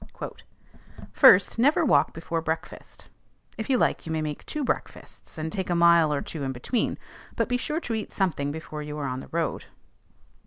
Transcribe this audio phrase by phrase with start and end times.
[1.11, 3.07] "First, never walk before breakfast.
[3.55, 6.97] If you like you may make two breakfasts, and take a mile or two between;
[7.35, 9.65] but be sure to eat something before you are on the road.